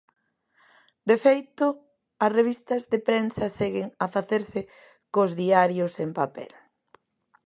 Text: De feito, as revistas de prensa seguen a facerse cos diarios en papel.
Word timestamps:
De 1.09 1.17
feito, 1.25 1.67
as 2.25 2.31
revistas 2.39 2.81
de 2.91 2.99
prensa 3.07 3.45
seguen 3.59 3.89
a 4.03 4.05
facerse 4.15 4.61
cos 5.13 5.31
diarios 5.41 5.93
en 6.03 6.09
papel. 6.19 6.51